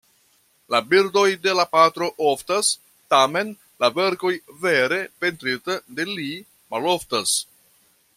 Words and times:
La 0.75 0.77
bildoj 0.91 1.25
de 1.47 1.51
la 1.57 1.65
patro 1.73 2.07
oftas, 2.29 2.71
tamen 3.15 3.51
la 3.85 3.89
verkoj 3.99 4.31
vere 4.65 4.99
pentrita 5.25 5.77
de 6.01 6.07
li 6.13 6.27
maloftas! 6.75 7.37